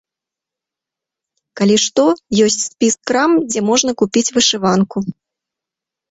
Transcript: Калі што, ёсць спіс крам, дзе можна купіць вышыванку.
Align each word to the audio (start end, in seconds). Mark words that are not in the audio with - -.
Калі 1.59 1.75
што, 1.83 2.05
ёсць 2.45 2.57
спіс 2.69 2.93
крам, 3.11 3.31
дзе 3.51 3.61
можна 3.69 3.91
купіць 4.03 4.25
вышыванку. 4.39 4.97